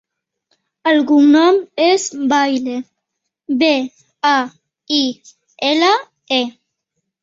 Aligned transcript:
El 0.91 1.03
cognom 1.11 1.59
és 1.89 2.07
Baile: 2.33 2.79
be, 3.63 3.71
a, 4.35 4.35
i, 5.01 5.03
ela, 5.73 5.97
e. 6.45 6.47